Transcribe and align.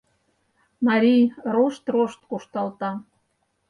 Марий 0.87 1.23
рошт-рошт 1.53 2.19
кушталта 2.29 2.91